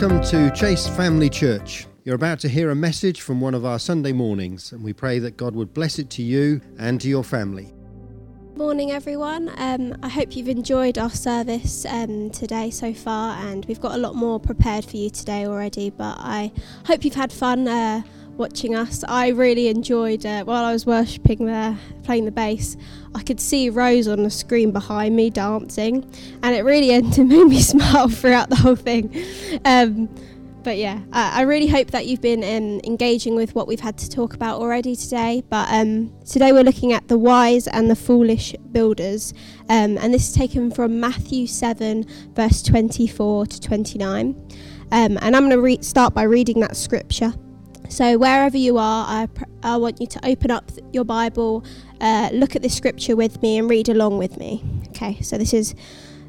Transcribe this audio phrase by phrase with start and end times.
[0.00, 1.88] Welcome to Chase Family Church.
[2.04, 5.18] You're about to hear a message from one of our Sunday mornings, and we pray
[5.18, 7.74] that God would bless it to you and to your family.
[8.54, 9.50] Morning, everyone.
[9.56, 13.98] Um, I hope you've enjoyed our service um, today so far, and we've got a
[13.98, 15.90] lot more prepared for you today already.
[15.90, 16.52] But I
[16.86, 18.02] hope you've had fun uh,
[18.38, 19.04] watching us.
[19.08, 22.76] I really enjoyed uh, while I was worshipping there, playing the bass.
[23.14, 26.08] I could see Rose on the screen behind me dancing,
[26.42, 29.12] and it really ended, made me smile throughout the whole thing.
[29.64, 30.08] Um,
[30.62, 33.96] but yeah, I, I, really hope that you've been um, engaging with what we've had
[33.98, 35.42] to talk about already today.
[35.48, 39.32] But um, today we're looking at the wise and the foolish builders,
[39.68, 44.34] um, and this is taken from Matthew 7, verse 24 to 29.
[44.90, 47.32] Um, and I'm going to re- start by reading that scripture.
[47.88, 51.64] So, wherever you are, I, pr- I want you to open up your Bible,
[52.00, 54.62] uh, look at this scripture with me, and read along with me.
[54.88, 55.74] Okay, so this is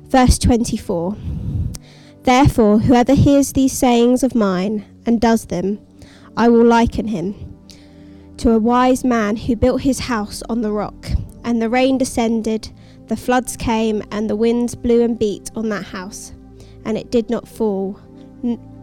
[0.04, 1.18] verse 24.
[2.24, 5.80] Therefore, whoever hears these sayings of mine and does them,
[6.38, 7.50] I will liken him
[8.38, 11.08] to a wise man who built his house on the rock.
[11.44, 12.72] And the rain descended,
[13.08, 16.32] the floods came, and the winds blew and beat on that house.
[16.86, 18.00] And it did not fall,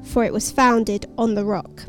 [0.03, 1.85] for it was founded on the rock.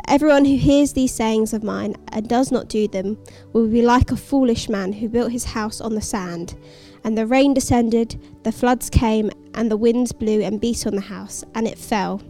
[0.00, 3.18] But everyone who hears these sayings of mine and does not do them
[3.52, 6.56] will be like a foolish man who built his house on the sand.
[7.04, 11.02] And the rain descended, the floods came, and the winds blew and beat on the
[11.02, 12.22] house, and it fell.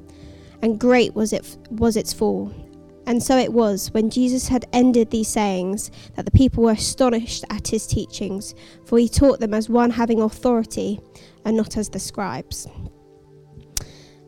[0.63, 2.53] And great was it was its fall.
[3.07, 7.45] And so it was, when Jesus had ended these sayings, that the people were astonished
[7.51, 8.55] at his teachings,
[8.85, 10.99] for he taught them as one having authority,
[11.45, 12.67] and not as the scribes.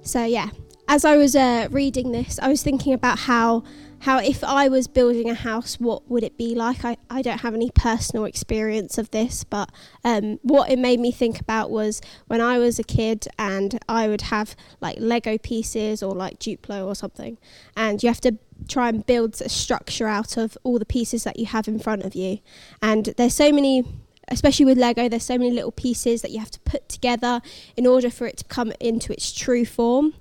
[0.03, 0.51] So, yeah,
[0.93, 3.65] as I was uh, reading this, I was thinking about how
[4.01, 6.85] how if I was building a house, what would it be like?
[6.85, 9.70] I, I don't have any personal experience of this, but
[10.05, 14.07] um, what it made me think about was when I was a kid and I
[14.07, 17.39] would have like Lego pieces or like Duplo or something,
[17.74, 18.36] and you have to
[18.69, 22.03] try and build a structure out of all the pieces that you have in front
[22.03, 22.41] of you.
[22.83, 23.85] And there's so many
[24.29, 27.41] especially with Lego, there's so many little pieces that you have to put together
[27.77, 30.14] in order for it to come into its true form.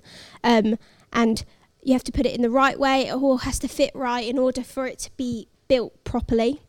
[0.44, 0.78] Um,
[1.14, 1.44] and
[1.82, 3.08] you have to put it in the right way.
[3.08, 6.62] It all has to fit right in order for it to be built properly.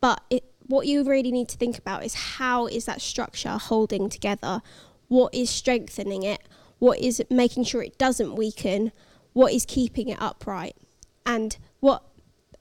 [0.00, 4.08] But it, what you really need to think about is how is that structure holding
[4.08, 4.62] together?
[5.08, 6.40] What is strengthening it?
[6.78, 8.92] What is making sure it doesn't weaken?
[9.32, 10.76] What is keeping it upright?
[11.26, 12.02] And what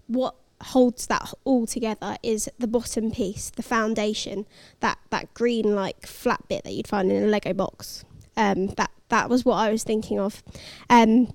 [0.07, 4.45] what holds that all together is the bottom piece, the foundation,
[4.80, 8.06] that that green like flat bit that you'd find in a Lego box.
[8.35, 10.41] Um, that that was what I was thinking of.
[10.90, 11.34] Um,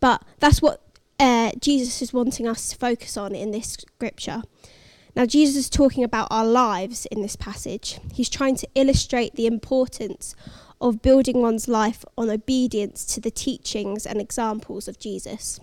[0.00, 0.80] but that's what
[1.18, 4.42] uh, Jesus is wanting us to focus on in this scripture.
[5.16, 7.98] Now, Jesus is talking about our lives in this passage.
[8.12, 10.36] He's trying to illustrate the importance
[10.80, 15.58] of building one's life on obedience to the teachings and examples of Jesus.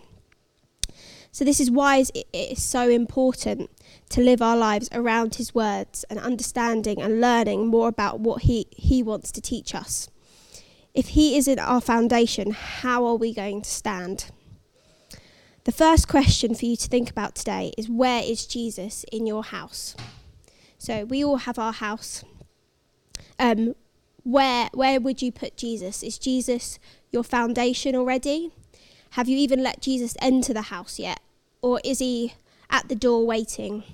[1.32, 3.72] So, this is why it is so important
[4.10, 8.68] to live our lives around his words and understanding and learning more about what he,
[8.72, 10.10] he wants to teach us.
[11.02, 14.30] If He isn't our foundation, how are we going to stand?
[15.64, 19.44] The first question for you to think about today is where is Jesus in your
[19.44, 19.96] house?
[20.78, 22.24] So we all have our house.
[23.40, 23.74] Um,
[24.22, 26.04] where where would you put Jesus?
[26.04, 26.78] Is Jesus
[27.12, 28.52] your foundation already?
[29.18, 31.20] Have you even let Jesus enter the house yet,
[31.64, 32.36] or is he
[32.70, 33.86] at the door waiting?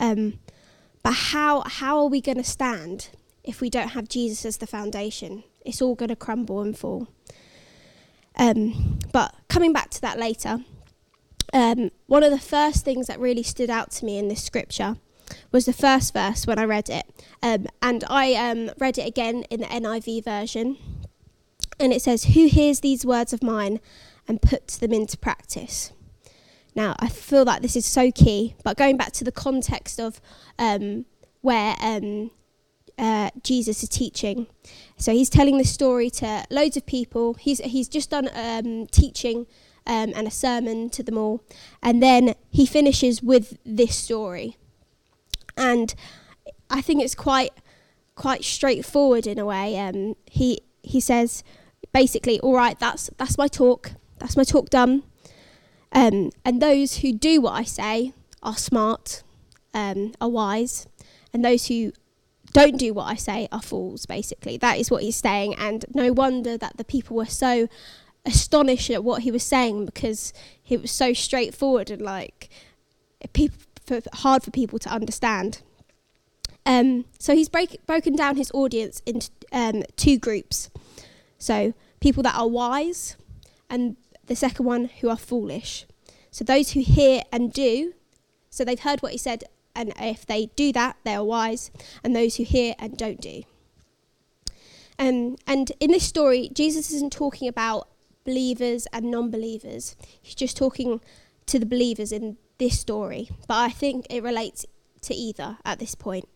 [0.00, 0.38] Um,
[1.02, 3.10] but how how are we going to stand
[3.44, 5.44] if we don't have Jesus as the foundation?
[5.66, 7.08] It's all going to crumble and fall.
[8.36, 10.60] Um, but coming back to that later,
[11.52, 14.96] um, one of the first things that really stood out to me in this scripture
[15.50, 17.06] was the first verse when I read it.
[17.42, 20.76] Um, and I um, read it again in the NIV version.
[21.78, 23.80] And it says, Who hears these words of mine
[24.28, 25.92] and puts them into practice?
[26.74, 30.20] Now, I feel like this is so key, but going back to the context of
[30.58, 31.06] um,
[31.40, 32.30] where um,
[32.98, 34.46] uh, Jesus is teaching.
[34.96, 37.34] So he's telling this story to loads of people.
[37.34, 39.46] He's he's just done um, teaching
[39.86, 41.42] um, and a sermon to them all,
[41.82, 44.56] and then he finishes with this story.
[45.56, 45.94] And
[46.70, 47.52] I think it's quite
[48.14, 49.78] quite straightforward in a way.
[49.78, 51.44] Um, he he says
[51.92, 53.92] basically, all right, that's that's my talk.
[54.18, 55.02] That's my talk done.
[55.92, 59.22] Um, and those who do what I say are smart,
[59.72, 60.86] um, are wise,
[61.32, 61.92] and those who
[62.56, 64.56] don't do what I say are fools, basically.
[64.56, 65.54] That is what he's saying.
[65.56, 67.68] And no wonder that the people were so
[68.24, 70.32] astonished at what he was saying because
[70.66, 72.48] it was so straightforward and like
[73.34, 75.60] people, for, hard for people to understand.
[76.64, 80.70] Um, so he's break, broken down his audience into um, two groups.
[81.38, 83.16] So people that are wise,
[83.68, 85.86] and the second one who are foolish.
[86.30, 87.94] So those who hear and do,
[88.48, 89.44] so they've heard what he said,
[89.76, 91.70] and if they do that, they are wise,
[92.02, 93.42] and those who hear and don't do.
[94.98, 97.88] Um, and in this story, Jesus isn't talking about
[98.24, 101.00] believers and non believers, he's just talking
[101.46, 103.28] to the believers in this story.
[103.46, 104.66] But I think it relates
[105.02, 106.28] to either at this point.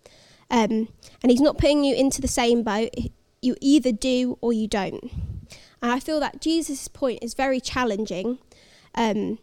[0.50, 0.88] Um,
[1.22, 2.90] and he's not putting you into the same boat.
[3.40, 5.02] You either do or you don't.
[5.82, 8.38] And I feel that Jesus' point is very challenging.
[8.94, 9.38] Um,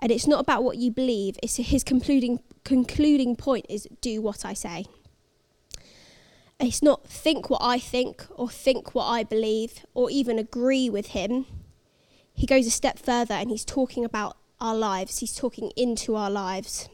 [0.00, 4.44] and it's not about what you believe, it's his concluding, concluding point is do what
[4.44, 4.86] I say.
[6.60, 11.08] It's not think what I think or think what I believe or even agree with
[11.08, 11.46] him.
[12.32, 16.30] He goes a step further and he's talking about our lives, he's talking into our
[16.30, 16.88] lives.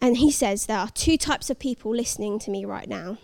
[0.00, 3.18] And he says there are two types of people listening to me right now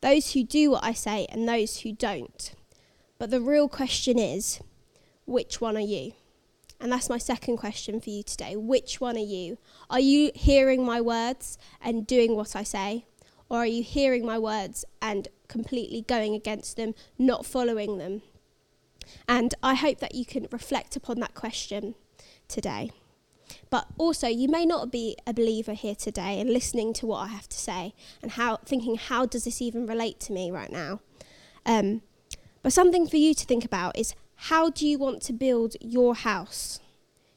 [0.00, 2.54] those who do what I say and those who don't.
[3.18, 4.60] But the real question is
[5.24, 6.12] which one are you?
[6.80, 8.56] And that's my second question for you today.
[8.56, 9.58] Which one are you?
[9.88, 13.06] Are you hearing my words and doing what I say?
[13.48, 18.22] Or are you hearing my words and completely going against them, not following them?
[19.28, 21.94] And I hope that you can reflect upon that question
[22.48, 22.90] today.
[23.70, 27.26] But also, you may not be a believer here today and listening to what I
[27.28, 31.00] have to say and how thinking, how does this even relate to me right now?
[31.66, 32.02] Um,
[32.62, 34.14] but something for you to think about is
[34.48, 36.78] how do you want to build your house?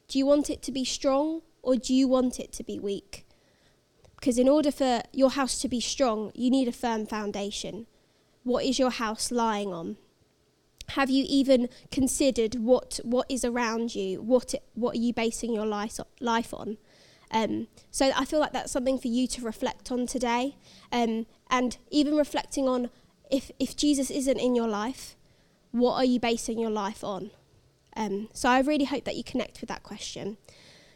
[0.08, 3.26] Do you want it to be strong or do you want it to be weak?
[4.16, 7.86] Because in order for your house to be strong, you need a firm foundation.
[8.42, 9.96] What is your house lying on?
[10.90, 14.20] Have you even considered what, what is around you?
[14.20, 16.76] What, what are you basing your life, life on?
[17.30, 20.56] Um, so I feel like that's something for you to reflect on today.
[20.92, 22.90] Um, and even reflecting on
[23.30, 25.16] if, if Jesus isn't in your life,
[25.72, 27.30] what are you basing your life on?
[27.96, 30.36] Um, so I really hope that you connect with that question.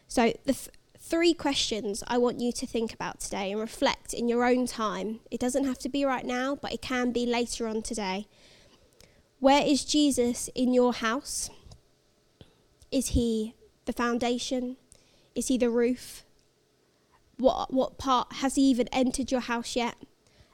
[0.06, 4.28] So the th- three questions I want you to think about today and reflect in
[4.28, 5.20] your own time.
[5.30, 8.26] It doesn't have to be right now, but it can be later on today.
[9.40, 11.50] Where is Jesus in your house?
[12.92, 13.54] Is he
[13.86, 14.76] the foundation?
[15.34, 16.24] Is he the roof?
[17.38, 19.96] What, what part has he even entered your house yet?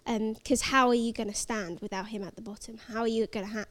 [0.06, 2.79] Because um, how are you going to stand without him at the bottom?
[2.91, 3.65] How are you going to ha-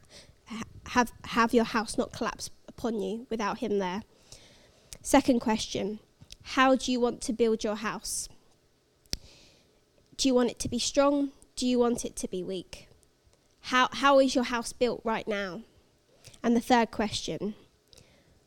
[0.88, 4.02] have, have your house not collapse upon you without him there?
[5.02, 6.00] Second question
[6.42, 8.28] How do you want to build your house?
[10.16, 11.30] Do you want it to be strong?
[11.56, 12.88] Do you want it to be weak?
[13.62, 15.62] How, how is your house built right now?
[16.42, 17.54] And the third question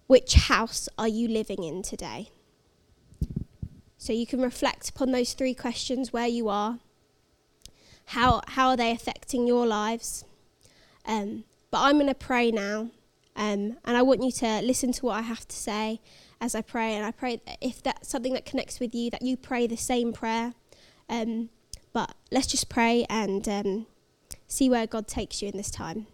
[0.07, 2.29] which house are you living in today?
[3.97, 6.79] So you can reflect upon those three questions where you are.
[8.07, 10.25] How, how are they affecting your lives?
[11.05, 12.91] Um, but I'm going to pray now.
[13.35, 16.01] Um, and I want you to listen to what I have to say
[16.41, 16.95] as I pray.
[16.95, 19.77] And I pray that if that's something that connects with you, that you pray the
[19.77, 20.53] same prayer.
[21.09, 21.49] Um,
[21.93, 23.87] but let's just pray and um,
[24.47, 26.07] see where God takes you in this time.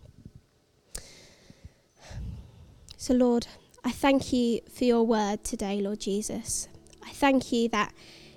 [2.98, 3.48] So, Lord,
[3.84, 6.68] I thank you for your word today, Lord Jesus.
[7.04, 7.94] I thank you that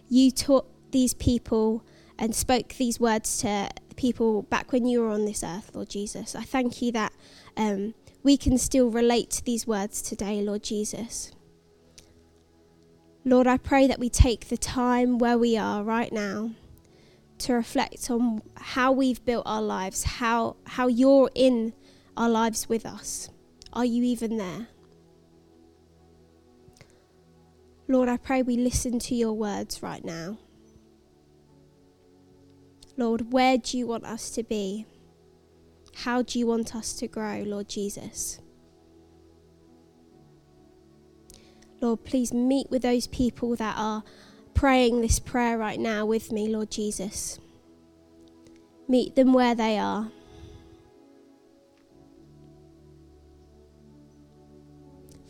[0.08, 1.82] you taught these people
[2.18, 6.34] and spoke these words to people back when you were on this earth, Lord Jesus.
[6.34, 7.12] I thank you that
[7.54, 7.92] um,
[8.22, 11.32] we can still relate to these words today, Lord Jesus.
[13.26, 16.52] Lord, I pray that we take the time where we are right now
[17.40, 21.74] to reflect on how we've built our lives, how, how you're in
[22.16, 23.28] our lives with us.
[23.74, 24.68] Are you even there?
[27.86, 30.38] Lord, I pray we listen to your words right now.
[33.00, 34.84] Lord, where do you want us to be?
[36.04, 38.40] How do you want us to grow, Lord Jesus?
[41.80, 44.04] Lord, please meet with those people that are
[44.52, 47.38] praying this prayer right now with me, Lord Jesus.
[48.86, 50.12] Meet them where they are.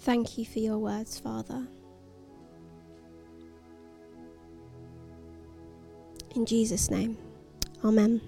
[0.00, 1.68] Thank you for your words, Father.
[6.34, 7.16] In Jesus' name,
[7.84, 8.20] Amen.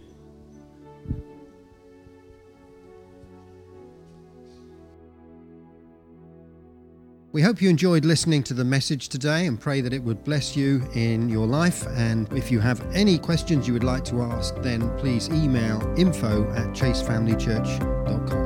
[7.33, 10.55] We hope you enjoyed listening to the message today and pray that it would bless
[10.55, 11.87] you in your life.
[11.97, 16.45] And if you have any questions you would like to ask, then please email info
[16.53, 18.42] at chasefamilychurch.com.